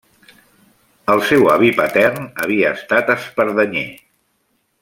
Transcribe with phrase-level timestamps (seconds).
[1.15, 3.89] El seu avi patern havia estat espardenyer.